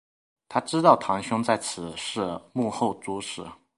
[0.49, 3.45] 她知道堂兄在此事幕后主使。